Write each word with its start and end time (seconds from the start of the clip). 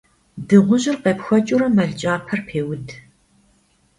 Дыгъужьыр 0.47 0.97
къепхуэкӀыурэ 1.03 1.67
мэл 1.75 1.91
кӀапэр 1.99 2.39
пеуд. 2.47 2.87